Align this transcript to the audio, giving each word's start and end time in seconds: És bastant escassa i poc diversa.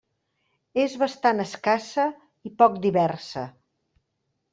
És 0.83 0.95
bastant 1.01 1.43
escassa 1.43 2.05
i 2.49 2.53
poc 2.63 2.79
diversa. 2.87 3.45